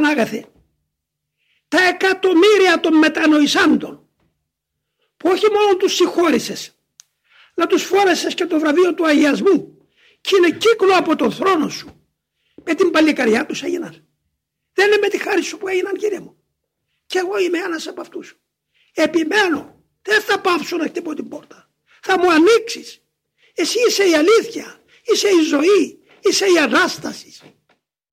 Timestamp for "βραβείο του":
8.58-9.06